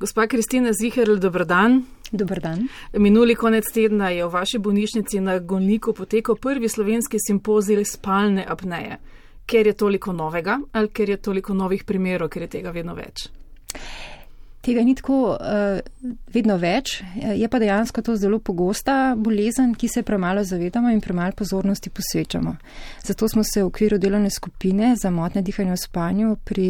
Gospa 0.00 0.26
Kristina 0.26 0.72
Ziherl, 0.72 1.18
dobr 1.18 1.44
dan. 1.44 1.84
Dobr 2.12 2.40
dan. 2.40 2.68
Minuli 2.96 3.34
konec 3.34 3.66
tedna 3.68 4.08
je 4.08 4.24
v 4.24 4.32
vaši 4.32 4.58
bolnišnici 4.58 5.20
na 5.20 5.38
Golniku 5.38 5.92
potekal 5.92 6.38
prvi 6.40 6.68
slovenski 6.68 7.20
simpozij 7.20 7.84
spalne 7.84 8.46
apneje. 8.48 8.96
Ker 9.44 9.66
je 9.66 9.74
toliko 9.76 10.12
novega 10.12 10.56
ali 10.72 10.88
ker 10.88 11.10
je 11.10 11.16
toliko 11.16 11.54
novih 11.54 11.84
primerov, 11.84 12.30
ker 12.32 12.42
je 12.42 12.48
tega 12.48 12.72
vedno 12.72 12.94
več? 12.96 13.28
Tega 14.60 14.82
ni 14.84 14.92
tako 14.94 15.18
uh, 15.32 15.78
vedno 16.28 16.58
več, 16.60 16.98
je 17.16 17.48
pa 17.48 17.58
dejansko 17.58 18.02
to 18.04 18.16
zelo 18.20 18.38
pogosta 18.44 19.14
bolezen, 19.16 19.72
ki 19.74 19.88
se 19.88 20.02
premalo 20.04 20.44
zavedamo 20.44 20.90
in 20.92 21.00
premalo 21.00 21.32
pozornosti 21.32 21.90
posvečamo. 21.90 22.56
Zato 23.06 23.28
smo 23.28 23.44
se 23.44 23.62
v 23.62 23.70
okviru 23.70 23.98
delovne 23.98 24.30
skupine 24.30 24.92
za 25.00 25.10
motne 25.10 25.40
dihanje 25.42 25.72
v 25.72 25.80
spanju 25.80 26.36
pri 26.44 26.68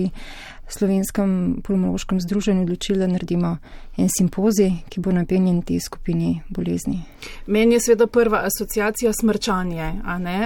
slovenskem 0.70 1.60
pulmološkem 1.66 2.20
združenju 2.20 2.62
odločili, 2.62 2.98
da 2.98 3.06
naredimo 3.06 3.56
en 3.98 4.08
simpozij, 4.18 4.70
ki 4.88 5.00
bo 5.00 5.10
napenjen 5.12 5.62
tej 5.66 5.80
skupini 5.82 6.42
bolezni. 6.48 7.02
Meni 7.46 7.74
je 7.74 7.80
seveda 7.80 8.06
prva 8.06 8.44
asociacija 8.46 9.12
smrčanje, 9.12 9.92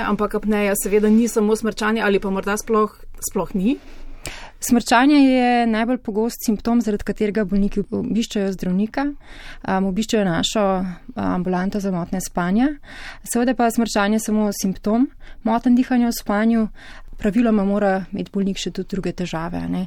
ampak 0.06 0.34
apneja 0.40 0.72
seveda 0.82 1.12
ni 1.12 1.28
samo 1.28 1.56
smrčanje 1.56 2.00
ali 2.02 2.20
pa 2.20 2.30
morda 2.30 2.56
sploh, 2.56 2.96
sploh 3.30 3.54
ni. 3.54 3.76
Smrčanje 4.60 5.16
je 5.16 5.66
najbolj 5.66 5.98
pogost 5.98 6.44
simptom, 6.46 6.80
zaradi 6.80 7.04
katerega 7.04 7.44
bolniki 7.44 7.82
obiščajo 7.90 8.52
zdravnika, 8.54 9.04
um, 9.68 9.88
obiščajo 9.90 10.24
našo 10.24 10.62
ambulanto 11.20 11.80
za 11.80 11.92
motne 11.92 12.20
spanja. 12.24 12.70
Seveda 13.28 13.54
pa 13.54 13.68
je 13.68 13.76
smrčanje 13.76 14.18
samo 14.24 14.48
simptom 14.56 15.08
moten 15.44 15.76
dihanja 15.76 16.08
v 16.08 16.18
spanju. 16.18 16.68
Praviloma 17.18 17.64
mora 17.64 18.04
imeti 18.12 18.32
bolnik 18.32 18.58
še 18.58 18.72
tudi 18.72 18.96
druge 18.96 19.12
težave. 19.12 19.60
Ne? 19.68 19.86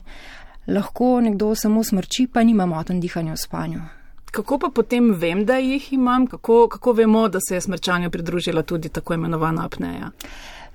Lahko 0.67 1.17
nekdo 1.25 1.55
samo 1.55 1.83
smrči, 1.83 2.27
pa 2.27 2.43
nima 2.43 2.65
moten 2.69 3.01
dihanja 3.01 3.33
v 3.33 3.41
spanju. 3.41 3.85
Kako 4.31 4.59
pa 4.59 4.69
potem 4.75 5.13
vem, 5.17 5.45
da 5.45 5.57
jih 5.57 5.93
imam? 5.93 6.27
Kako, 6.27 6.67
kako 6.67 6.93
vemo, 6.93 7.27
da 7.27 7.39
se 7.41 7.55
je 7.55 7.61
smrčanju 7.61 8.11
pridružila 8.11 8.61
tudi 8.61 8.89
tako 8.89 9.15
imenovana 9.17 9.65
apneja? 9.65 10.11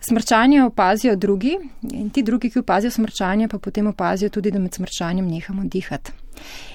Smrčanje 0.03 0.65
opazijo 0.65 1.17
drugi 1.17 1.59
in 1.93 2.11
ti 2.11 2.23
drugi, 2.23 2.51
ki 2.51 2.59
opazijo 2.59 2.91
smrčanje, 2.91 3.49
pa 3.49 3.59
potem 3.59 3.87
opazijo 3.87 4.31
tudi, 4.31 4.51
da 4.51 4.59
med 4.59 4.75
smrčanjem 4.75 5.29
nehamo 5.29 5.65
dihati. 5.65 6.13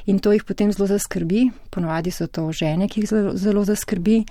In 0.06 0.20
to 0.20 0.32
jih 0.32 0.44
potem 0.44 0.72
zelo 0.72 0.88
zaskrbi, 0.88 1.50
ponovadi 1.70 2.12
so 2.12 2.28
to 2.28 2.52
žene, 2.52 2.88
ki 2.88 3.02
jih 3.02 3.10
zelo, 3.10 3.34
zelo 3.36 3.66
zaskrbi. 3.68 4.22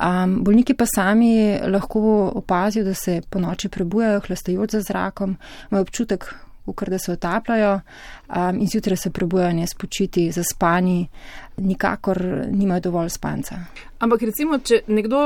Um, 0.00 0.38
bolniki 0.44 0.74
pa 0.74 0.86
sami 0.86 1.58
lahko 1.66 2.30
opazijo, 2.34 2.84
da 2.84 2.94
se 2.94 3.20
po 3.30 3.40
noči 3.40 3.68
prebujajo, 3.68 4.22
hlastajoč 4.26 4.70
za 4.70 4.80
zrakom, 4.80 5.36
imajo 5.70 5.82
občutek, 5.82 6.30
ukr 6.70 6.90
da 6.90 6.98
se 6.98 7.12
otapljajo 7.12 7.74
um, 7.80 8.60
in 8.60 8.66
zjutraj 8.66 8.96
se 8.96 9.10
prebujajo 9.10 9.52
nespočiti, 9.52 10.30
zaspani, 10.32 11.08
nikakor 11.56 12.46
nimajo 12.50 12.80
dovolj 12.80 13.08
spanca. 13.08 13.54
Ampak 14.00 14.22
recimo, 14.24 14.56
če 14.64 14.78
nekdo 14.88 15.18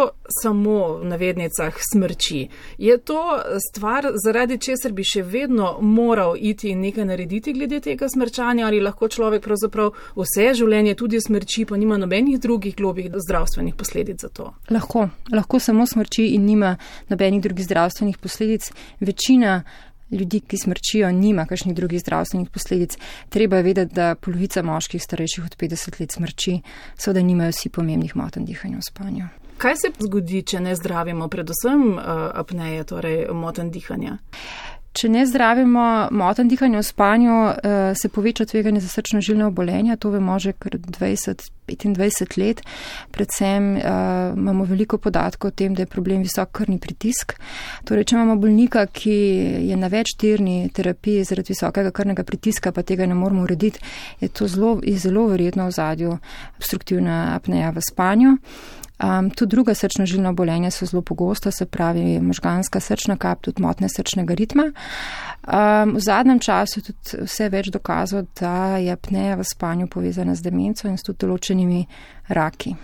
samo 0.43 0.79
v 0.99 1.07
navednicah 1.07 1.77
smrči, 1.93 2.41
je 2.83 2.97
to 3.07 3.21
stvar, 3.69 4.09
zaradi 4.25 4.59
česar 4.59 4.93
bi 4.93 5.05
še 5.07 5.23
vedno 5.23 5.77
moral 5.81 6.35
iti 6.35 6.73
in 6.73 6.83
nekaj 6.83 7.07
narediti 7.07 7.55
glede 7.55 7.79
tega 7.85 8.09
smrčanja 8.11 8.67
ali 8.67 8.83
lahko 8.83 9.07
človek 9.09 9.45
pravzaprav 9.47 9.93
vse 10.19 10.49
življenje 10.59 10.97
tudi 10.99 11.23
smrči, 11.23 11.69
pa 11.71 11.79
nima 11.79 12.01
nobenih 12.03 12.41
drugih 12.43 12.75
globih 12.75 13.13
zdravstvenih 13.15 13.79
posledic 13.79 14.27
za 14.27 14.33
to? 14.35 14.51
Lahko, 14.75 15.07
lahko 15.31 15.63
samo 15.63 15.87
smrči 15.87 16.33
in 16.35 16.49
nima 16.51 16.75
nobenih 17.15 17.45
drugih 17.47 17.71
zdravstvenih 17.71 18.19
posledic. 18.19 18.73
Večina 18.99 19.61
ljudi, 20.15 20.41
ki 20.41 20.59
smrčijo, 20.59 21.13
nima 21.13 21.47
kakšnih 21.47 21.75
drugih 21.75 22.01
zdravstvenih 22.01 22.51
posledic. 22.51 22.97
Treba 23.29 23.57
je 23.57 23.63
vedeti, 23.63 23.95
da 23.95 24.15
polovica 24.15 24.63
moških 24.63 25.03
starejših 25.03 25.45
od 25.45 25.57
50 25.57 26.01
let 26.01 26.13
smrči, 26.13 26.61
so 26.99 27.13
da 27.13 27.23
nimajo 27.23 27.51
vsi 27.51 27.69
pomembnih 27.69 28.17
motenj 28.17 28.45
dihanja 28.45 28.79
v 28.79 28.89
spanju. 28.89 29.29
Kaj 29.59 29.77
se 29.77 29.91
zgodi, 29.99 30.43
če 30.43 30.61
ne 30.61 30.75
zdravimo, 30.77 31.29
predvsem 31.31 31.93
uh, 31.95 32.01
apneje, 32.35 32.85
torej 32.91 33.21
motenj 33.33 33.71
dihanja? 33.71 34.19
Če 34.95 35.09
ne 35.11 35.25
zdravimo 35.27 35.85
motenj 36.15 36.53
dihanja 36.53 36.79
v 36.79 36.87
spanju, 36.87 37.35
uh, 37.35 37.81
se 37.99 38.09
poveča 38.09 38.47
tveganje 38.47 38.85
za 38.85 38.93
srčno 38.93 39.19
žilne 39.21 39.49
obolenja, 39.51 39.97
to 39.99 40.13
vemo 40.15 40.39
že 40.39 40.55
kar 40.55 40.79
20. 40.79 41.51
25 41.67 42.39
let. 42.39 42.61
Predvsem 43.11 43.77
uh, 43.77 43.83
imamo 44.37 44.65
veliko 44.65 44.99
podatkov 44.99 45.49
o 45.49 45.55
tem, 45.57 45.75
da 45.75 45.83
je 45.83 45.91
problem 45.91 46.23
visok 46.23 46.53
krvni 46.53 46.79
pritisk. 46.79 47.35
Torej, 47.89 48.05
če 48.05 48.19
imamo 48.19 48.37
bolnika, 48.37 48.87
ki 48.87 49.17
je 49.71 49.77
na 49.77 49.89
večtirni 49.89 50.69
terapiji 50.75 51.25
zaradi 51.25 51.55
visokega 51.55 51.91
krvnega 51.91 52.25
pritiska, 52.25 52.73
pa 52.73 52.83
tega 52.83 53.07
ne 53.07 53.17
moramo 53.17 53.43
urediti, 53.49 53.81
je 54.21 54.29
to 54.29 54.49
zelo, 54.49 54.77
zelo 54.85 55.27
verjetno 55.33 55.67
v 55.67 55.75
zadju 55.75 56.19
obstruktivna 56.59 57.35
apneja 57.35 57.73
v 57.73 57.83
spanju. 57.89 58.37
Um, 59.03 59.31
tudi 59.31 59.51
druga 59.51 59.75
srčna 59.75 60.07
žilna 60.07 60.31
obolenja 60.31 60.71
so 60.71 60.87
zelo 60.87 61.03
pogosta, 61.03 61.51
se 61.51 61.67
pravi 61.67 62.21
možganska 62.21 62.81
srčna 62.81 63.17
kap, 63.17 63.41
tudi 63.43 63.63
motne 63.63 63.89
srčnega 63.89 64.35
ritma. 64.35 64.71
Um, 64.71 65.97
v 65.97 66.01
zadnjem 66.01 66.39
času 66.39 66.81
je 66.81 66.85
tudi 66.85 67.25
vse 67.27 67.49
več 67.49 67.73
dokazov, 67.75 68.27
da 68.41 68.79
je 68.79 68.93
apneja 68.95 69.35
v 69.37 69.45
spanju 69.45 69.91
povezana 69.91 70.35
z 70.35 70.47
demenco 70.47 70.89
in 70.89 70.99
s 70.99 71.03
tudi 71.03 71.27
določenimi 71.27 71.87
raki. 72.29 72.77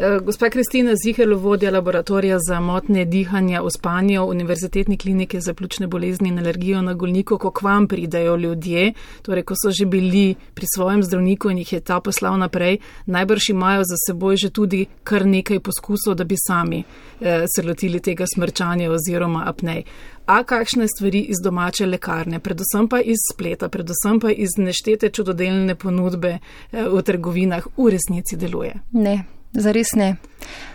Eh, 0.00 0.20
gospa 0.24 0.48
Kristina 0.50 0.92
Zihelj, 1.04 1.34
vodja 1.34 1.70
laboratorija 1.70 2.38
za 2.48 2.60
motne 2.60 3.04
dihanja 3.04 3.60
v 3.62 3.70
spanju 3.70 4.24
Univerzitetni 4.24 4.96
klinike 4.96 5.40
za 5.40 5.54
pljučne 5.54 5.86
bolezni 5.86 6.28
in 6.28 6.38
alergijo 6.38 6.82
na 6.82 6.94
Golniku, 6.94 7.38
ko 7.38 7.50
k 7.50 7.62
vam 7.62 7.88
pridajo 7.88 8.36
ljudje, 8.36 8.92
torej 9.22 9.42
ko 9.42 9.54
so 9.54 9.70
že 9.70 9.86
bili 9.86 10.34
pri 10.54 10.66
svojem 10.74 11.02
zdravniku 11.02 11.50
in 11.50 11.58
jih 11.58 11.72
je 11.72 11.80
ta 11.80 12.00
poslal 12.00 12.38
naprej, 12.38 12.78
najbrž 13.06 13.48
imajo 13.50 13.84
za 13.84 13.96
seboj 14.06 14.36
že 14.36 14.50
tudi 14.50 14.86
kar 15.04 15.26
nekaj 15.26 15.60
poskusov, 15.60 16.14
da 16.14 16.24
bi 16.24 16.36
sami 16.48 16.84
eh, 17.20 17.44
se 17.56 17.62
lotili 17.62 18.00
tega 18.00 18.24
smrčanja 18.34 18.90
oziroma 18.90 19.42
apnej. 19.46 19.84
A 20.26 20.44
kakšne 20.44 20.86
stvari 20.88 21.20
iz 21.20 21.36
domače 21.44 21.86
lekarne, 21.86 22.40
predvsem 22.40 22.88
pa 22.88 23.00
iz 23.00 23.18
spleta, 23.32 23.68
predvsem 23.68 24.20
pa 24.20 24.30
iz 24.30 24.56
neštete 24.56 25.10
čudodelne 25.10 25.74
ponudbe 25.74 26.38
eh, 26.38 26.88
v 26.88 27.02
trgovinah, 27.02 27.66
v 27.76 27.90
resnici 27.90 28.36
deluje? 28.36 28.74
Ne, 28.92 29.24
Zares 29.52 29.89
ne. 29.96 30.16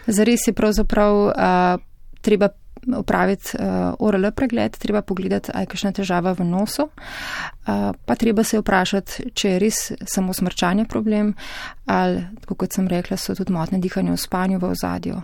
Zares 0.08 0.48
je 0.48 0.54
pravzaprav 0.54 1.16
uh, 1.26 1.34
treba 2.22 2.50
upraviti 2.98 3.58
uh, 3.58 3.94
ORL 4.00 4.32
pregled, 4.32 4.78
treba 4.78 5.02
pogledati, 5.02 5.52
aj 5.54 5.66
kakšna 5.66 5.92
težava 5.92 6.36
v 6.38 6.46
nosu, 6.46 6.86
uh, 6.86 7.92
pa 8.06 8.16
treba 8.16 8.44
se 8.44 8.60
vprašati, 8.62 9.32
če 9.34 9.56
je 9.56 9.62
res 9.62 9.80
samo 10.06 10.34
smrčanje 10.34 10.86
problem 10.86 11.34
ali, 11.86 12.26
kot 12.46 12.74
sem 12.74 12.88
rekla, 12.88 13.18
so 13.18 13.36
tudi 13.36 13.54
motne 13.54 13.82
dihanje 13.82 14.14
v 14.14 14.22
spanju 14.22 14.60
v 14.62 14.70
ozadju 14.76 15.22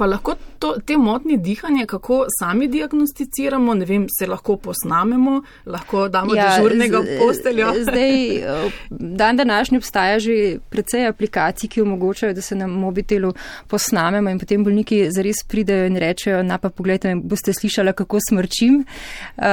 pa 0.00 0.06
lahko 0.08 0.34
to, 0.58 0.70
te 0.86 0.96
motnje 0.96 1.36
dihanja, 1.36 1.84
kako 1.86 2.22
sami 2.38 2.68
diagnosticiramo, 2.72 3.74
ne 3.74 3.84
vem, 3.84 4.06
se 4.18 4.24
lahko 4.26 4.56
posnamemo, 4.56 5.42
lahko 5.68 6.06
damo 6.08 6.36
ja, 6.36 6.46
dežurnega 6.56 7.02
v 7.04 7.18
posteljo. 7.20 7.74
Zdaj, 7.88 8.16
dan 9.20 9.36
današnji 9.36 9.80
obstaja 9.82 10.18
že 10.18 10.56
precej 10.72 11.04
aplikacij, 11.08 11.68
ki 11.68 11.84
omogočajo, 11.84 12.32
da 12.32 12.42
se 12.42 12.56
na 12.56 12.66
mobitelu 12.66 13.34
posnamemo 13.68 14.32
in 14.32 14.40
potem 14.40 14.64
bolniki 14.64 15.02
zares 15.12 15.44
pridejo 15.48 15.90
in 15.92 16.00
rečejo, 16.00 16.42
na 16.42 16.58
pa 16.58 16.72
pogledajte, 16.72 17.18
boste 17.20 17.52
slišali, 17.52 17.92
kako 17.92 18.24
smrčim. 18.28 18.84
Uh, 19.36 19.44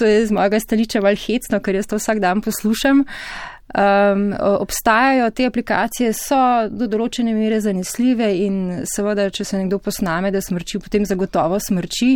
to 0.00 0.08
je 0.08 0.26
z 0.26 0.32
mojega 0.32 0.60
stališča 0.60 1.04
val 1.04 1.20
hecno, 1.26 1.60
ker 1.60 1.76
jaz 1.76 1.92
to 1.92 2.00
vsak 2.00 2.24
dan 2.24 2.40
poslušam. 2.40 3.04
Uh, 3.04 3.53
Um, 3.64 4.34
obstajajo 4.60 5.30
te 5.30 5.46
aplikacije, 5.48 6.12
so 6.12 6.36
do 6.68 6.84
določene 6.86 7.32
mere 7.34 7.56
zanesljive 7.64 8.26
in 8.44 8.58
seveda, 8.86 9.24
če 9.32 9.46
se 9.48 9.56
nekdo 9.58 9.78
posname, 9.82 10.28
da 10.30 10.42
smrči, 10.44 10.78
potem 10.84 11.06
zagotovo 11.08 11.56
smrči. 11.58 12.10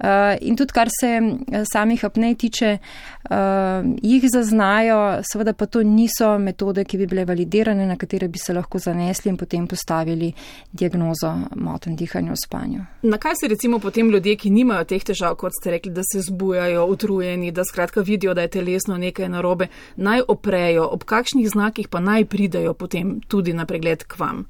Uh, 0.00 0.32
in 0.40 0.56
tudi, 0.56 0.72
kar 0.72 0.88
se 0.88 1.10
eh, 1.20 1.66
samih 1.68 2.02
apnej 2.08 2.34
tiče, 2.40 2.70
uh, 2.80 3.84
jih 4.00 4.24
zaznajo, 4.32 5.20
seveda 5.28 5.52
pa 5.52 5.68
to 5.68 5.84
niso 5.84 6.32
metode, 6.40 6.86
ki 6.88 7.02
bi 7.02 7.10
bile 7.12 7.26
validirane, 7.28 7.84
na 7.86 7.98
katere 8.00 8.30
bi 8.32 8.40
se 8.40 8.56
lahko 8.56 8.80
zanesli 8.80 9.28
in 9.30 9.36
potem 9.36 9.68
postavili 9.68 10.32
diagnozo 10.72 11.34
moten 11.60 12.00
dihanja 12.00 12.32
v 12.32 12.40
spanju. 12.46 12.88
Na 13.12 13.20
kaj 13.20 13.38
se 13.42 13.52
recimo 13.52 13.78
potem 13.78 14.08
ljudje, 14.10 14.38
ki 14.40 14.54
nimajo 14.56 14.88
teh 14.88 15.04
težav, 15.04 15.36
kot 15.36 15.52
ste 15.60 15.76
rekli, 15.76 15.92
da 15.92 16.02
se 16.08 16.24
zbujajo, 16.30 16.88
utrujeni, 16.88 17.52
da 17.52 17.66
skratka 17.68 18.00
vidijo, 18.00 18.34
da 18.34 18.48
je 18.48 18.54
telesno 18.56 18.96
nekaj 18.96 19.28
narobe, 19.36 19.68
naj 20.00 20.24
oprejo? 20.26 20.77
Ob 20.84 21.04
kakšnih 21.04 21.48
znakih 21.50 21.88
pa 21.88 22.00
naj 22.00 22.28
pridajo 22.30 22.74
potem 22.74 23.20
tudi 23.28 23.52
na 23.52 23.66
pregled 23.66 24.04
k 24.04 24.18
vam? 24.18 24.46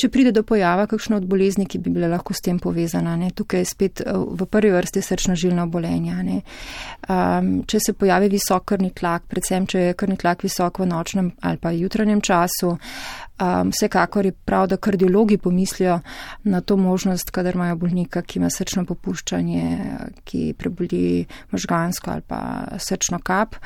če 0.00 0.08
pride 0.08 0.32
do 0.32 0.42
pojava 0.46 0.86
kakšne 0.88 1.18
od 1.18 1.26
bolezni, 1.28 1.66
ki 1.68 1.80
bi 1.82 1.92
bile 1.92 2.08
lahko 2.10 2.34
s 2.36 2.44
tem 2.44 2.58
povezana. 2.62 3.16
Ne. 3.20 3.30
Tukaj 3.36 3.62
je 3.62 3.68
spet 3.68 4.02
eh, 4.04 4.16
v 4.16 4.48
prvi 4.48 4.72
vrsti 4.74 5.02
srčno-žilno 5.04 5.66
obolenja. 5.68 6.20
Um, 6.20 7.50
če 7.68 7.80
se 7.82 7.94
pojavi 7.96 8.30
visok 8.32 8.66
krvni 8.72 8.92
tlak, 8.96 9.26
predvsem 9.30 9.66
če 9.70 9.84
je 9.88 9.96
krvni 9.98 10.18
tlak 10.20 10.44
visok 10.46 10.82
v 10.82 10.88
nočnem 10.90 11.30
ali 11.46 11.60
pa 11.60 11.72
jutranjem 11.74 12.20
času, 12.24 12.74
um, 13.40 13.70
vsekakor 13.70 14.26
je 14.26 14.32
prav, 14.32 14.66
da 14.66 14.76
kardiologi 14.76 15.38
pomislijo 15.38 16.00
na 16.42 16.60
to 16.60 16.76
možnost, 16.76 17.30
kadar 17.30 17.54
imajo 17.54 17.76
bolnika, 17.76 18.22
ki 18.22 18.38
ima 18.38 18.50
srčno 18.50 18.84
popuščanje, 18.84 19.64
ki 20.24 20.54
preboli 20.58 21.24
možgansko 21.50 22.10
ali 22.10 22.22
pa 22.26 22.40
srčno 22.78 23.18
kap, 23.18 23.56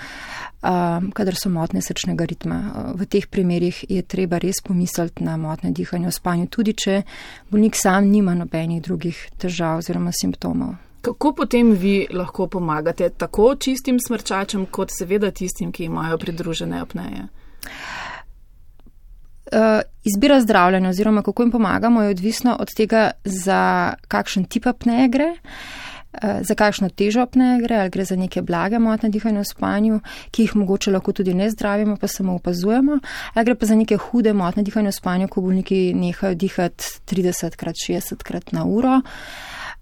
um, 0.63 1.11
kadar 1.11 1.35
so 1.37 1.51
motne 1.51 1.83
srčnega 1.83 2.25
ritma. 2.25 2.61
V 2.95 3.07
teh 3.07 3.27
primerjih 3.27 3.85
je 3.89 4.03
treba 4.03 4.39
res 4.39 4.63
pomisliti 4.65 5.25
na 5.25 5.37
motne 5.37 5.73
dihanje 5.73 6.09
v 6.09 6.15
spanju, 6.15 6.47
tudi 6.47 6.73
če 6.73 7.03
bolnik 7.51 7.77
sam 7.77 8.11
nima 8.11 8.35
nobenih 8.35 8.83
drugih 8.83 9.29
težav 9.39 9.83
oziroma 9.83 10.13
simptomov. 10.13 10.75
Kako 11.05 11.35
potem 11.37 11.75
vi 11.77 12.07
lahko 12.13 12.47
pomagate 12.49 13.11
tako 13.11 13.55
čistim 13.61 13.99
smrčačem, 14.01 14.65
kot 14.67 14.89
seveda 14.91 15.31
tistim, 15.31 15.73
ki 15.73 15.85
imajo 15.85 16.17
pridružene 16.19 16.81
apneje? 16.81 17.27
Uh, 19.53 19.81
izbira 20.05 20.41
zdravljenja 20.41 20.89
oziroma 20.89 21.23
kako 21.23 21.43
jim 21.43 21.51
pomagamo 21.51 22.03
je 22.03 22.11
odvisno 22.11 22.57
od 22.61 22.69
tega, 22.77 23.11
za 23.25 23.95
kakšen 24.09 24.45
tip 24.45 24.67
apneje 24.67 25.09
gre. 25.09 25.35
Eh, 26.23 26.41
za 26.43 26.55
kakšno 26.55 26.89
težo 26.95 27.23
apneje 27.23 27.59
gre, 27.63 27.77
ali 27.77 27.91
gre 27.91 28.05
za 28.05 28.17
neke 28.17 28.43
blage 28.43 28.79
motne 28.79 29.09
dihanja 29.11 29.41
v 29.43 29.49
spanju, 29.49 30.01
ki 30.31 30.45
jih 30.47 30.53
mogoče 30.57 30.93
lahko 30.95 31.13
tudi 31.13 31.35
ne 31.35 31.49
zdravimo, 31.51 31.97
pa 31.97 32.07
samo 32.09 32.37
opazujemo, 32.39 32.99
ali 33.35 33.45
gre 33.45 33.55
pa 33.59 33.67
za 33.67 33.75
neke 33.75 33.97
hude 33.97 34.33
motne 34.33 34.63
dihanja 34.63 34.93
v 34.93 34.99
spanju, 35.01 35.29
ko 35.29 35.43
bolniki 35.43 35.81
nehajo 35.95 36.39
dihati 36.39 36.85
30 37.11 37.59
krat, 37.59 37.75
60 37.89 38.23
krat 38.23 38.53
na 38.53 38.63
uro. 38.65 39.01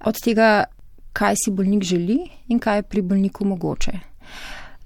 Od 0.09 0.21
tega, 0.25 0.65
kaj 1.13 1.37
si 1.45 1.53
bolnik 1.53 1.85
želi 1.85 2.23
in 2.49 2.59
kaj 2.59 2.81
je 2.81 2.89
pri 2.89 3.03
bolniku 3.03 3.45
mogoče. 3.45 3.93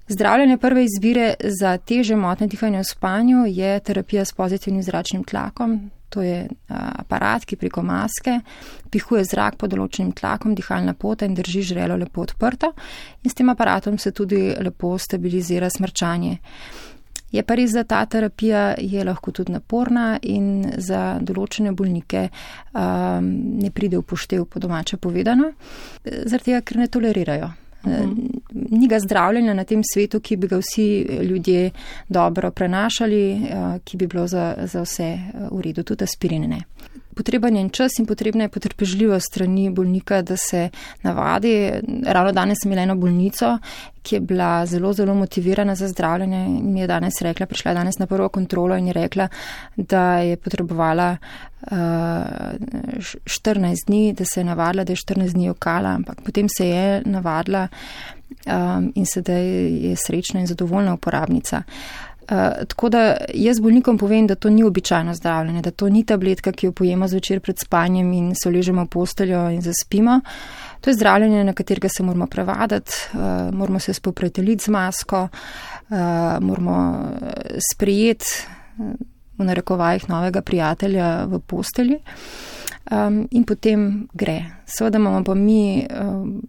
Zdravljenje 0.07 0.57
prve 0.57 0.85
izbire 0.85 1.33
za 1.59 1.77
teže 1.77 2.15
motne 2.15 2.47
dihanja 2.47 2.79
v 2.79 2.89
spanju 2.89 3.45
je 3.47 3.79
terapija 3.79 4.25
s 4.25 4.33
pozitivnim 4.33 4.83
zračnim 4.83 5.23
tlakom, 5.23 5.89
To 6.09 6.21
je 6.21 6.47
aparat, 6.69 7.43
ki 7.45 7.57
preko 7.59 7.83
maske 7.83 8.39
pihuje 8.91 9.25
zrak 9.27 9.57
pod 9.59 9.73
določenim 9.73 10.13
tlakom, 10.15 10.55
dihalna 10.55 10.93
pota 10.95 11.27
in 11.27 11.35
drži 11.35 11.65
žrelo 11.73 11.97
lepo 11.99 12.23
odprto. 12.23 12.71
In 13.23 13.31
s 13.31 13.35
tem 13.35 13.51
aparatom 13.51 13.97
se 13.99 14.13
tudi 14.15 14.53
lepo 14.55 14.95
stabilizira 14.97 15.69
smrčanje. 15.69 16.37
Je 17.35 17.43
pa 17.43 17.57
res, 17.59 17.75
da 17.75 17.83
ta 17.83 18.05
terapija 18.07 18.77
je 18.79 19.03
lahko 19.03 19.33
tudi 19.35 19.51
naporna 19.51 20.13
in 20.23 20.63
za 20.79 21.19
določene 21.19 21.75
bolnike 21.75 22.29
um, 22.31 23.27
ne 23.59 23.71
pride 23.75 23.99
v 23.99 24.07
poštev 24.07 24.47
po 24.47 24.63
domače 24.63 24.95
povedano, 24.95 25.51
zaradi 26.07 26.53
tega, 26.53 26.63
ker 26.63 26.85
ne 26.85 26.87
tolerirajo 26.87 27.51
ni 28.53 28.87
ga 28.87 28.99
zdravljenja 28.99 29.53
na 29.53 29.63
tem 29.63 29.83
svetu, 29.83 30.19
ki 30.19 30.37
bi 30.37 30.47
ga 30.47 30.57
vsi 30.57 30.87
ljudje 31.23 31.71
dobro 32.09 32.51
prenašali, 32.51 33.31
eh, 33.31 33.79
ki 33.83 33.97
bi 33.97 34.07
bilo 34.07 34.27
za, 34.27 34.55
za 34.63 34.81
vse 34.81 35.03
eh, 35.03 35.47
v 35.51 35.61
redu, 35.61 35.83
tudi 35.83 36.03
aspirin 36.03 36.49
ne 36.49 36.63
potreben 37.17 37.55
je 37.55 37.69
čas 37.69 37.99
in 37.99 38.05
potrebna 38.05 38.43
je 38.43 38.53
potrpežljivost 38.53 39.25
strani 39.31 39.69
bolnika, 39.69 40.21
da 40.21 40.37
se 40.37 40.69
navadi. 41.03 41.71
Ravno 42.05 42.31
danes 42.31 42.57
sem 42.61 42.71
imela 42.71 42.83
eno 42.83 42.95
bolnico, 42.95 43.57
ki 44.03 44.15
je 44.15 44.19
bila 44.19 44.65
zelo, 44.65 44.93
zelo 44.93 45.15
motivirana 45.15 45.75
za 45.75 45.87
zdravljenje 45.87 46.45
in 46.45 46.73
mi 46.73 46.79
je 46.79 46.87
danes 46.87 47.21
rekla, 47.21 47.45
prišla 47.45 47.71
je 47.71 47.75
danes 47.75 47.99
na 47.99 48.07
prvo 48.07 48.29
kontrolo 48.29 48.77
in 48.77 48.87
je 48.87 48.93
rekla, 48.93 49.27
da 49.75 50.19
je 50.19 50.37
potrebovala 50.37 51.17
uh, 51.17 51.77
eh, 51.77 52.99
14 53.25 53.85
dni, 53.87 54.13
da 54.13 54.25
se 54.25 54.39
je 54.39 54.43
navadila, 54.43 54.83
da 54.83 54.93
je 54.93 54.97
14 54.97 55.33
dni 55.33 55.49
okala, 55.49 55.89
ampak 55.89 56.21
potem 56.21 56.47
se 56.57 56.69
je 56.69 57.01
navadila 57.05 57.67
um, 58.45 58.91
in 58.95 59.05
sedaj 59.05 59.43
je 59.89 59.95
srečna 59.95 60.39
in 60.39 60.47
zadovoljna 60.47 60.93
uporabnica. 60.93 61.63
Uh, 61.67 62.06
Eh, 62.29 62.65
tako 62.67 62.89
da 62.89 63.17
jaz 63.33 63.59
bolnikom 63.59 63.97
povem, 63.97 64.27
da 64.27 64.35
to 64.35 64.49
ni 64.49 64.63
običajno 64.63 65.13
zdravljenje, 65.13 65.61
da 65.61 65.71
to 65.71 65.89
ni 65.89 66.03
tabletka, 66.05 66.51
ki 66.51 66.65
jo 66.65 66.71
pojemo 66.71 67.07
zvečer 67.07 67.39
pred 67.39 67.59
spanjem 67.59 68.13
in 68.13 68.33
se 68.35 68.49
ležemo 68.49 68.83
v 68.83 68.87
posteljo 68.87 69.49
in 69.49 69.61
zaspimo. 69.61 70.19
To 70.81 70.89
je 70.89 70.93
zdravljenje, 70.93 71.43
na 71.43 71.53
katerega 71.53 71.89
se 71.89 72.03
moramo 72.03 72.27
prevadati, 72.27 72.91
uh, 73.13 73.53
moramo 73.55 73.79
se 73.79 73.93
spopreteliti 73.93 74.63
z 74.63 74.69
masko, 74.69 75.21
uh, 75.27 75.97
moramo 76.41 77.05
sprejeti 77.71 78.25
v 79.37 79.43
narekovajih 79.43 80.09
novega 80.09 80.41
prijatelja 80.41 81.25
v 81.25 81.39
postelji 81.39 81.99
um, 82.91 83.27
in 83.31 83.43
potem 83.43 84.07
gre. 84.13 84.41
Seveda 84.65 84.97
imamo 84.97 85.23
pa 85.23 85.33
mi 85.33 85.87
um, 85.87 86.41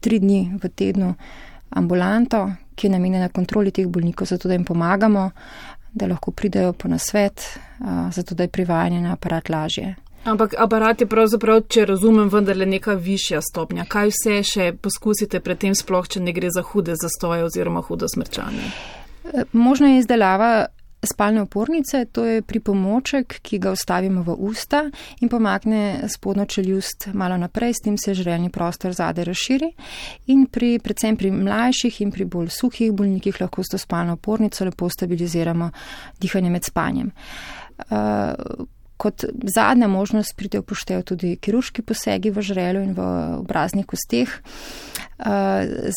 tri 0.00 0.18
dni 0.18 0.58
v 0.62 0.68
tednu 0.68 1.14
ambulanto, 1.70 2.50
ki 2.76 2.86
je 2.86 2.92
namenjena 2.92 3.28
kontroli 3.32 3.72
teh 3.72 3.88
bolnikov, 3.88 4.28
zato 4.28 4.48
da 4.48 4.54
jim 4.54 4.64
pomagamo, 4.64 5.30
da 5.96 6.06
lahko 6.06 6.30
pridejo 6.30 6.72
po 6.72 6.88
nasvet, 6.88 7.58
zato 8.12 8.34
da 8.34 8.44
je 8.44 8.52
privajanje 8.52 9.00
na 9.00 9.14
aparat 9.16 9.48
lažje. 9.48 9.94
Ampak 10.26 10.54
aparat 10.58 11.00
je 11.00 11.06
pravzaprav, 11.06 11.60
če 11.70 11.84
razumem, 11.86 12.28
vendarle 12.28 12.66
neka 12.66 12.96
višja 12.98 13.38
stopnja. 13.46 13.84
Kaj 13.88 14.10
vse 14.10 14.38
še 14.42 14.64
poskusite 14.82 15.40
pred 15.40 15.60
tem 15.62 15.74
sploh, 15.78 16.08
če 16.10 16.20
ne 16.20 16.34
gre 16.34 16.50
za 16.50 16.64
hude 16.66 16.96
zastoje 16.98 17.46
oziroma 17.46 17.84
hudo 17.86 18.08
smrčanje? 18.10 18.72
E, 19.30 19.44
možno 19.52 19.92
je 19.92 20.00
izdelava 20.02 20.50
spalne 21.06 21.42
opornice, 21.42 22.04
to 22.12 22.24
je 22.24 22.42
pripomoček, 22.42 23.38
ki 23.42 23.58
ga 23.58 23.72
vstavimo 23.74 24.22
v 24.22 24.36
usta 24.38 24.84
in 25.20 25.28
pomakne 25.28 26.08
spodno 26.08 26.44
čeljust 26.44 27.08
malo 27.14 27.36
naprej, 27.36 27.74
s 27.74 27.84
tem 27.84 27.98
se 27.98 28.14
žrelni 28.14 28.50
prostor 28.50 28.92
zade 28.92 29.24
razširi. 29.24 29.72
In 30.26 30.46
pri, 30.46 30.78
predvsem 30.78 31.16
pri 31.16 31.30
mlajših 31.30 32.00
in 32.00 32.12
pri 32.12 32.24
bolj 32.24 32.50
suhih 32.50 32.92
bolnikih 32.92 33.40
lahko 33.40 33.62
s 33.62 33.74
to 33.74 33.78
spalno 33.78 34.12
opornico 34.12 34.64
lepo 34.64 34.88
stabiliziramo 34.88 35.70
dihanje 36.20 36.50
med 36.50 36.64
spanjem. 36.64 37.12
Kot 39.06 39.22
zadnja 39.54 39.86
možnost 39.86 40.34
pride 40.36 40.58
upoštev 40.58 41.04
tudi 41.06 41.36
kirurški 41.38 41.84
posegi 41.86 42.32
v 42.34 42.42
žrelu 42.42 42.80
in 42.82 42.94
v 42.96 43.04
obraznih 43.38 43.86
kosteh. 43.86 44.32
Uh, 45.18 45.24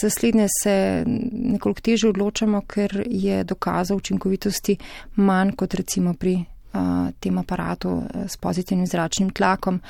za 0.02 0.10
slednje 0.10 0.46
se 0.64 1.04
nekoliko 1.34 1.82
teže 1.82 2.10
odločamo, 2.10 2.62
ker 2.62 3.04
je 3.10 3.44
dokazov 3.44 3.98
učinkovitosti 3.98 4.78
manj 5.16 5.56
kot 5.58 5.74
recimo 5.74 6.14
pri 6.14 6.36
uh, 6.38 7.10
tem 7.20 7.42
aparatu 7.42 7.90
uh, 7.90 8.06
s 8.30 8.38
pozitivnim 8.38 8.86
zračnim 8.86 9.34
tlakom. 9.34 9.82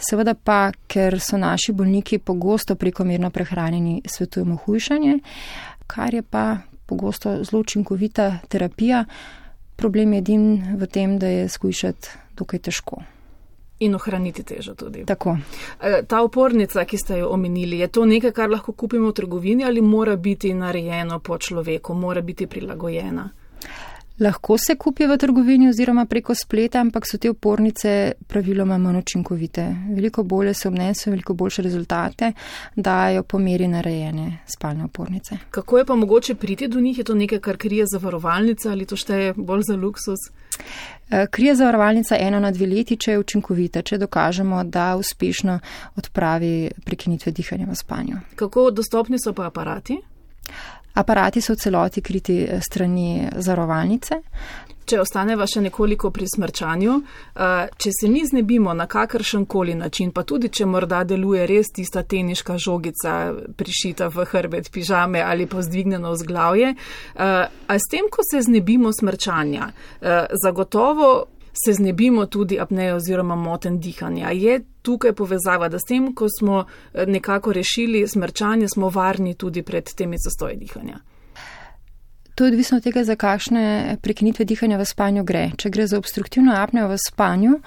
Seveda 0.00 0.32
pa, 0.34 0.72
ker 0.88 1.20
so 1.20 1.36
naši 1.36 1.76
bolniki 1.76 2.18
pogosto 2.18 2.74
prekomerno 2.74 3.30
prehranjeni, 3.30 4.00
svetujemo 4.08 4.56
hujšanje, 4.64 5.18
kar 5.86 6.14
je 6.14 6.22
pa 6.22 6.56
pogosto 6.86 7.36
zelo 7.44 7.60
učinkovita 7.60 8.38
terapija. 8.48 9.04
Problem 9.76 10.12
je 10.12 10.24
edin 10.24 10.76
v 10.80 10.86
tem, 10.86 11.18
da 11.18 11.28
je 11.28 11.48
skušati 11.48 12.21
tukaj 12.34 12.58
težko. 12.58 13.02
In 13.82 13.94
ohraniti 13.94 14.44
težo 14.46 14.74
tudi. 14.78 15.04
Tako. 15.06 15.36
E, 15.80 16.02
ta 16.06 16.22
opornica, 16.22 16.84
ki 16.84 16.98
ste 16.98 17.18
jo 17.18 17.32
omenili, 17.34 17.80
je 17.82 17.88
to 17.88 18.04
nekaj, 18.06 18.32
kar 18.32 18.50
lahko 18.50 18.72
kupimo 18.72 19.10
v 19.10 19.16
trgovini 19.18 19.64
ali 19.64 19.82
mora 19.82 20.16
biti 20.16 20.54
narejeno 20.54 21.18
po 21.18 21.38
človeku, 21.38 21.94
mora 21.94 22.20
biti 22.20 22.46
prilagojena? 22.46 23.30
Lahko 24.20 24.58
se 24.58 24.74
kupi 24.76 25.06
v 25.06 25.16
trgovini 25.18 25.68
oziroma 25.68 26.04
preko 26.06 26.34
spleta, 26.34 26.80
ampak 26.80 27.06
so 27.08 27.18
te 27.18 27.30
opornice 27.30 28.12
praviloma 28.28 28.78
manj 28.78 28.98
učinkovite. 28.98 29.64
Veliko 29.94 30.22
bolje 30.22 30.54
se 30.54 30.68
obnesejo, 30.68 31.12
veliko 31.12 31.34
boljše 31.34 31.62
rezultate 31.62 32.32
dajo 32.76 33.22
po 33.22 33.38
meri 33.38 33.68
narejene 33.68 34.38
spalne 34.46 34.84
opornice. 34.84 35.38
Kako 35.50 35.78
je 35.78 35.84
pa 35.84 35.94
mogoče 35.96 36.34
priti 36.34 36.68
do 36.68 36.80
njih? 36.80 36.98
Je 36.98 37.04
to 37.04 37.14
nekaj, 37.14 37.38
kar 37.38 37.56
krije 37.56 37.86
zavarovalnica 37.86 38.70
ali 38.70 38.86
to 38.86 38.96
šteje 38.96 39.34
bolj 39.36 39.62
za 39.62 39.76
luksus? 39.76 40.18
Eh, 41.10 41.26
krije 41.30 41.54
zavarovalnica 41.54 42.16
eno 42.20 42.40
na 42.40 42.50
dve 42.50 42.66
leti, 42.66 42.96
če 42.96 43.10
je 43.10 43.18
učinkovita, 43.18 43.82
če 43.82 43.98
dokažemo, 43.98 44.64
da 44.64 44.96
uspešno 44.96 45.58
odpravi 45.96 46.70
prekinitve 46.84 47.32
dihanja 47.32 47.66
v 47.70 47.74
spanju. 47.74 48.16
Kako 48.36 48.70
dostopni 48.70 49.18
so 49.18 49.32
pa 49.32 49.46
aparati? 49.46 49.98
Aparati 50.94 51.40
so 51.40 51.52
v 51.52 51.56
celoti 51.56 52.00
kriti 52.00 52.42
eh, 52.44 52.60
strani 52.60 53.28
zarovalnice. 53.36 54.20
Če 54.82 54.98
ostaneva 54.98 55.46
še 55.46 55.60
nekoliko 55.62 56.10
pri 56.10 56.26
smrčanju, 56.28 56.94
eh, 56.98 57.68
če 57.78 57.90
se 58.00 58.08
mi 58.10 58.24
znebimo 58.26 58.74
na 58.74 58.86
kakršen 58.90 59.46
koli 59.46 59.74
način, 59.74 60.10
pa 60.12 60.24
tudi 60.26 60.50
če 60.52 60.66
morda 60.66 61.04
deluje 61.04 61.46
res 61.46 61.70
tista 61.72 62.02
teniška 62.02 62.58
žogica 62.58 63.32
prišita 63.56 64.10
v 64.12 64.26
hrbet 64.32 64.72
pižame 64.74 65.22
ali 65.22 65.46
pa 65.46 65.62
zdvignjeno 65.62 66.12
vzglavje, 66.12 66.74
eh, 66.74 67.46
a 67.66 67.78
s 67.78 67.88
tem, 67.90 68.10
ko 68.10 68.26
se 68.26 68.42
znebimo 68.42 68.92
smrčanja, 68.92 69.70
zagotovo 70.42 71.26
se 71.52 71.72
znebimo 71.72 72.26
tudi 72.26 72.58
apneje 72.60 72.94
oziroma 72.94 73.36
moten 73.36 73.78
dihanja. 73.80 74.30
Je 74.30 74.60
tukaj 74.82 75.12
povezava, 75.12 75.68
da 75.68 75.78
s 75.78 75.88
tem, 75.88 76.12
ko 76.14 76.28
smo 76.38 76.64
eh, 76.64 77.06
nekako 77.06 77.52
rešili 77.52 78.08
smrčanje, 78.08 78.68
smo 78.68 78.88
varni 78.88 79.34
tudi 79.34 79.62
pred 79.62 79.94
temi 79.94 80.16
zastoji 80.18 80.56
dihanja? 80.56 80.98
To 82.34 82.44
je 82.44 82.48
odvisno 82.48 82.76
od 82.76 82.82
tega, 82.82 83.04
za 83.04 83.16
kakšne 83.16 83.96
prekinitve 84.02 84.44
dihanja 84.44 84.78
v 84.80 84.84
spanju 84.88 85.24
gre. 85.24 85.50
Če 85.56 85.70
gre 85.70 85.86
za 85.86 85.98
obstruktivno 86.00 86.54
apnejo 86.56 86.88
v 86.88 86.96
spanju, 86.96 87.58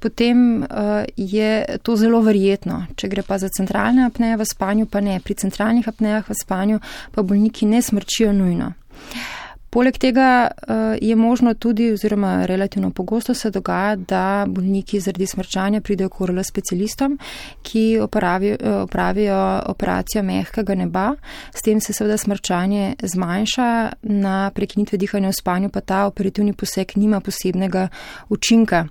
potem 0.00 0.62
uh, 0.62 1.04
je 1.16 1.78
to 1.84 1.96
zelo 2.00 2.22
verjetno. 2.24 2.86
Če 2.96 3.10
gre 3.12 3.22
pa 3.22 3.36
za 3.38 3.52
centralne 3.52 4.06
apneje 4.08 4.40
v 4.40 4.48
spanju, 4.48 4.88
pa 4.88 5.04
ne. 5.04 5.20
Pri 5.20 5.36
centralnih 5.36 5.88
apnejah 5.88 6.32
v 6.32 6.38
spanju 6.40 6.80
pa 7.12 7.22
bolniki 7.22 7.68
ne 7.68 7.82
smrčijo 7.84 8.32
nujno. 8.32 8.72
Uh, 8.72 9.45
Poleg 9.76 9.98
tega 10.00 10.48
eh, 10.48 10.96
je 11.00 11.16
možno 11.16 11.54
tudi, 11.54 11.90
oziroma 11.92 12.46
relativno 12.46 12.90
pogosto 12.90 13.34
se 13.34 13.50
dogaja, 13.50 13.96
da 13.96 14.44
bolniki 14.48 15.00
zaradi 15.00 15.26
smrčanja 15.26 15.80
pridejo 15.80 16.08
k 16.08 16.20
urolo 16.20 16.42
specialistom, 16.42 17.18
ki 17.62 17.98
opravijo, 18.00 18.56
eh, 18.60 18.70
opravijo 18.72 19.60
operacijo 19.66 20.22
mehkega 20.22 20.74
neba. 20.74 21.14
S 21.54 21.62
tem 21.62 21.80
se 21.80 21.92
seveda 21.92 22.16
smrčanje 22.16 22.94
zmanjša, 23.02 23.92
na 24.02 24.50
prekinitve 24.54 24.98
dihanja 24.98 25.28
v 25.28 25.32
spanju 25.32 25.68
pa 25.68 25.80
ta 25.80 26.06
operativni 26.06 26.52
poseg 26.52 26.96
nima 26.96 27.20
posebnega 27.20 27.88
učinka. 28.28 28.86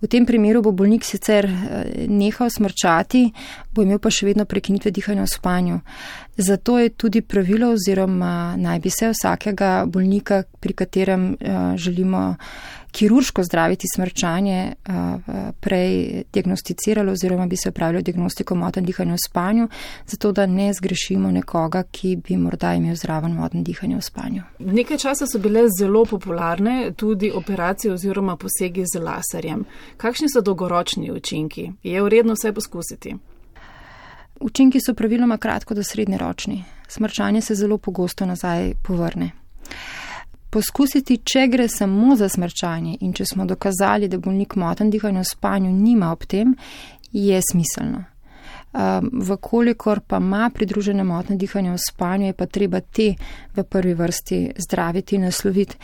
V 0.00 0.08
tem 0.08 0.26
primeru 0.26 0.62
bo 0.62 0.72
bolnik 0.72 1.04
sicer 1.04 1.44
eh, 1.44 2.06
nehal 2.08 2.48
smrčati, 2.50 3.26
bo 3.74 3.82
imel 3.82 3.98
pa 3.98 4.08
še 4.10 4.26
vedno 4.26 4.48
prekinitve 4.48 4.90
dihanja 4.90 5.22
v 5.22 5.34
spanju. 5.36 5.80
Zato 6.40 6.78
je 6.78 6.88
tudi 6.88 7.20
pravilo 7.20 7.72
oziroma 7.72 8.56
naj 8.56 8.78
bi 8.80 8.90
se 8.90 9.10
vsakega 9.12 9.84
bolnika, 9.86 10.29
pri 10.60 10.72
katerem 10.72 11.30
uh, 11.32 11.76
želimo 11.76 12.36
kirurško 12.90 13.42
zdraviti 13.44 13.86
smrčanje, 13.96 14.72
uh, 14.88 14.94
prej 15.60 16.22
diagnosticiralo 16.32 17.12
oziroma 17.12 17.46
bi 17.46 17.56
se 17.56 17.68
upravljalo 17.68 18.02
diagnostiko 18.02 18.54
moten 18.54 18.84
dihanja 18.84 19.14
v 19.14 19.18
spanju, 19.26 19.68
zato 20.06 20.32
da 20.32 20.46
ne 20.46 20.72
zgrešimo 20.72 21.30
nekoga, 21.30 21.82
ki 21.82 22.16
bi 22.16 22.36
morda 22.36 22.74
imel 22.74 22.94
zraven 22.94 23.32
moten 23.32 23.64
dihanja 23.64 23.96
v 23.96 24.02
spanju. 24.02 24.42
Nekaj 24.58 24.98
časa 24.98 25.26
so 25.26 25.38
bile 25.38 25.66
zelo 25.78 26.04
popularne 26.04 26.92
tudi 26.96 27.32
operacije 27.34 27.92
oziroma 27.92 28.36
posegi 28.36 28.84
z 28.94 29.02
laserjem. 29.02 29.64
Kakšni 29.96 30.28
so 30.28 30.40
dolgoročni 30.40 31.10
učinki? 31.12 31.70
Je 31.82 32.02
vredno 32.02 32.34
vse 32.34 32.52
poskusiti? 32.52 33.16
Učinki 34.40 34.80
so 34.80 34.94
praviloma 34.94 35.36
kratko 35.36 35.74
do 35.74 35.82
srednjeročni. 35.82 36.64
Smrčanje 36.88 37.40
se 37.40 37.54
zelo 37.54 37.78
pogosto 37.78 38.26
nazaj 38.26 38.72
povrne. 38.82 39.30
Poskusiti, 40.50 41.20
če 41.22 41.46
gre 41.46 41.68
samo 41.68 42.16
za 42.16 42.28
smrčanje 42.28 42.96
in 43.00 43.12
če 43.14 43.24
smo 43.32 43.46
dokazali, 43.46 44.08
da 44.10 44.18
bolnik 44.18 44.56
moten 44.58 44.90
dihanja 44.90 45.22
v 45.22 45.30
spanju 45.30 45.70
nima 45.70 46.10
ob 46.12 46.24
tem, 46.26 46.56
je 47.12 47.38
smiselno. 47.50 48.04
Um, 48.70 49.08
vkolikor 49.26 50.00
pa 50.06 50.20
ima 50.22 50.50
pridružene 50.54 51.04
motne 51.04 51.34
dihanja 51.36 51.72
v 51.74 51.82
spanju, 51.82 52.26
je 52.26 52.34
pa 52.38 52.46
treba 52.46 52.80
te 52.80 53.08
v 53.56 53.64
prvi 53.66 53.94
vrsti 53.98 54.38
zdraviti 54.62 55.16
in 55.18 55.26
nasloviti, 55.26 55.78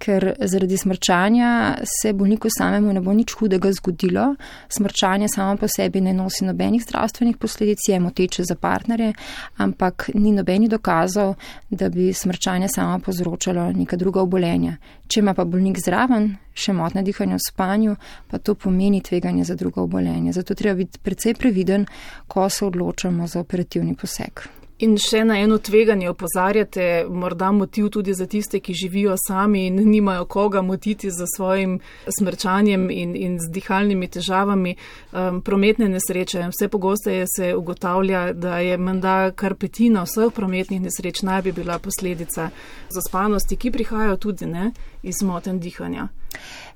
ker 0.00 0.32
zaradi 0.40 0.76
smrčanja 0.76 1.76
se 1.84 2.12
bolniku 2.12 2.48
samemu 2.58 2.92
ne 2.92 3.00
bo 3.00 3.12
nič 3.12 3.34
hudega 3.36 3.72
zgodilo. 3.72 4.34
Smrčanje 4.68 5.28
samo 5.28 5.56
po 5.56 5.68
sebi 5.68 6.00
ne 6.00 6.14
nosi 6.16 6.44
nobenih 6.44 6.82
zdravstvenih 6.82 7.36
posledic, 7.36 7.88
je 7.88 8.00
moteče 8.00 8.44
za 8.44 8.54
partnerje, 8.54 9.12
ampak 9.56 10.10
ni 10.14 10.32
nobeni 10.32 10.68
dokazov, 10.68 11.34
da 11.70 11.88
bi 11.88 12.12
smrčanje 12.12 12.68
samo 12.68 12.98
povzročalo 12.98 13.72
neka 13.72 13.96
druga 13.96 14.22
obolenja. 14.22 14.76
Če 15.08 15.20
ima 15.20 15.34
pa 15.34 15.44
bolnik 15.44 15.78
zraven, 15.84 16.30
še 16.54 16.72
motne 16.72 17.02
dihanje 17.02 17.36
v 17.36 17.44
spanju, 17.48 17.96
pa 18.30 18.38
to 18.38 18.54
pomeni 18.54 19.02
tveganje 19.02 19.44
za 19.44 19.54
druga 19.54 19.82
obolenja. 19.82 20.32
Zato 20.32 20.54
treba 20.54 20.78
biti 20.78 21.02
precej 21.02 21.34
previden, 21.34 21.86
ko 22.26 22.48
se 22.48 22.64
odločamo 22.64 23.26
za 23.26 23.40
operativni 23.40 23.94
poseg. 23.94 24.59
In 24.80 24.94
še 24.96 25.26
na 25.28 25.36
eno 25.36 25.58
tveganje 25.60 26.08
opozarjate, 26.08 26.84
morda 27.12 27.50
motiv 27.52 27.90
tudi 27.92 28.14
za 28.16 28.24
tiste, 28.26 28.62
ki 28.64 28.74
živijo 28.74 29.16
sami 29.20 29.66
in 29.66 29.76
nimajo 29.90 30.24
koga 30.24 30.62
motiti 30.62 31.10
za 31.10 31.26
svojim 31.36 31.80
smrčanjem 32.18 32.88
in, 32.90 33.12
in 33.16 33.36
z 33.40 33.50
dihalnimi 33.52 34.08
težavami, 34.08 34.76
um, 35.12 35.42
prometne 35.44 35.88
nesreče. 35.88 36.46
Vse 36.48 36.68
pogosteje 36.68 37.26
se 37.36 37.54
ugotavlja, 37.54 38.32
da 38.32 38.58
je 38.58 38.78
menda 38.78 39.30
kar 39.36 39.54
petina 39.54 40.06
vseh 40.08 40.32
prometnih 40.32 40.80
nesreč 40.80 41.20
naj 41.28 41.42
bi 41.42 41.52
bila 41.52 41.78
posledica 41.78 42.48
zaspanosti, 42.88 43.60
ki 43.60 43.74
prihajajo 43.76 44.16
tudi 44.16 44.48
ne, 44.48 44.70
iz 45.02 45.20
moten 45.22 45.60
dihanja. 45.60 46.08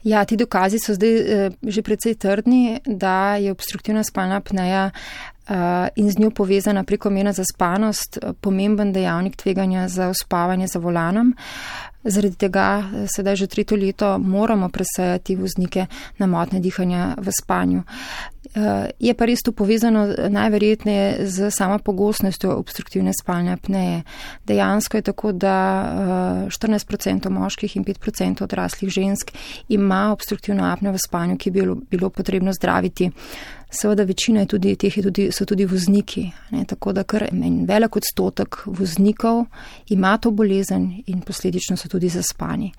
Ja, 0.04 0.24
ti 0.24 0.36
dokazi 0.36 0.78
so 0.78 0.92
zdaj 0.92 1.14
eh, 1.16 1.50
že 1.62 1.82
precej 1.82 2.14
trdni, 2.20 2.80
da 2.84 3.36
je 3.40 3.52
obstruktivna 3.52 4.04
spalna 4.04 4.36
apneja 4.36 4.90
in 5.96 6.10
z 6.10 6.18
njo 6.18 6.30
povezana 6.30 6.84
prekomerna 6.84 7.32
zaspanost 7.32 8.16
eh, 8.16 8.32
pomemben 8.40 8.92
dejavnik 8.92 9.36
tveganja 9.36 9.88
za 9.88 10.08
uspavanje 10.08 10.66
za 10.66 10.78
volanom. 10.78 11.34
Zaradi 12.04 12.36
tega 12.36 12.84
eh, 12.84 13.06
sedaj 13.08 13.36
že 13.36 13.46
tretje 13.46 13.76
leto 13.76 14.18
moramo 14.18 14.68
presajati 14.68 15.36
voznike 15.36 15.86
na 16.18 16.26
motne 16.26 16.60
dihanja 16.60 17.14
v 17.18 17.32
spanju. 17.32 17.82
Eh, 18.54 18.90
je 19.00 19.14
pa 19.14 19.24
res 19.24 19.42
to 19.42 19.52
povezano 19.52 20.06
najverjetneje 20.28 21.26
z 21.26 21.50
sama 21.50 21.78
pogostnostjo 21.78 22.52
obstruktivne 22.54 23.12
spalne 23.12 23.52
apneje. 23.52 24.02
Dejansko 24.46 24.96
je 24.96 25.02
tako, 25.02 25.32
da 25.32 25.56
14% 26.48 27.26
eh, 27.26 27.30
moških 27.30 27.76
in 27.76 27.84
5% 27.84 28.44
odraslih 28.44 28.90
žensk 28.90 29.32
ima 29.68 30.12
obstruktivno 30.12 30.64
apnejo 30.64 30.92
v 30.92 31.02
spanju, 31.02 31.36
ki 31.36 31.50
bi 31.50 31.60
bilo, 31.60 31.74
bilo 31.90 32.10
potrebno 32.10 32.52
zdraviti. 32.52 33.10
Seveda 33.74 34.04
večina 34.04 34.40
je 34.40 34.46
tudi, 34.46 34.76
teh 34.76 34.96
je 34.96 35.02
tudi, 35.02 35.28
so 35.32 35.44
tudi 35.44 35.64
vozniki, 35.66 36.30
ne, 36.50 36.64
tako 36.64 36.92
da 36.92 37.02
kar 37.02 37.24
en 37.32 37.64
velik 37.66 37.96
odstotek 37.96 38.60
voznikov 38.66 39.46
ima 39.88 40.18
to 40.18 40.30
bolezen 40.30 41.02
in 41.06 41.20
posledično 41.26 41.76
so 41.76 41.88
tudi 41.94 42.08
zaspani. 42.08 42.72